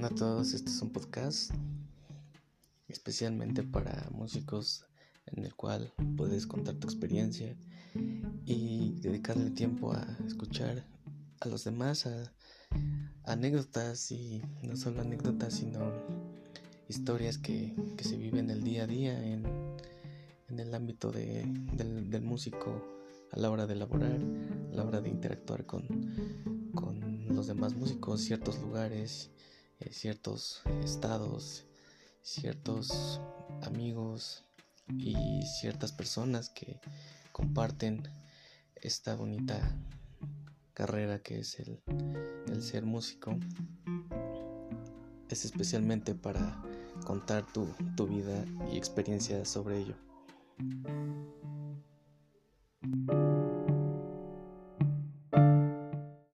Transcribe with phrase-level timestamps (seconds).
[0.00, 1.52] a todos, este es un podcast
[2.88, 4.86] especialmente para músicos
[5.26, 7.54] en el cual puedes contar tu experiencia
[8.46, 10.84] y dedicarle tiempo a escuchar
[11.40, 12.32] a los demás, a,
[13.24, 15.92] anécdotas y no solo anécdotas, sino
[16.88, 19.44] historias que, se viven el día a día en,
[20.48, 22.82] el ámbito del, del, músico
[23.30, 24.20] a la hora de elaborar,
[24.72, 25.86] a la hora de interactuar con,
[26.74, 29.30] con los demás músicos, ciertos lugares
[29.82, 31.64] eh, ciertos estados,
[32.22, 33.20] ciertos
[33.62, 34.44] amigos
[34.88, 36.80] y ciertas personas que
[37.32, 38.02] comparten
[38.76, 39.76] esta bonita
[40.74, 41.82] carrera que es el,
[42.48, 43.36] el ser músico.
[45.28, 46.62] Es especialmente para
[47.04, 49.96] contar tu, tu vida y experiencia sobre ello.